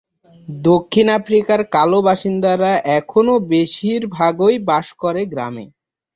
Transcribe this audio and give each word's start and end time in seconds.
দক্ষিণ 0.63 1.07
আফ্রিকার 1.17 1.59
কালো 1.75 1.99
বাসিন্দারা 2.07 2.71
এখনো 2.97 3.33
বেশির 3.51 4.01
ভাগই 4.17 4.55
বাস 4.69 4.87
করে 5.01 5.21
গ্রামে। 5.31 5.65